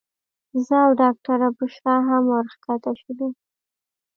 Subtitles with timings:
[0.65, 3.27] زه او ډاکټره بشرا هم ورښکته شولو.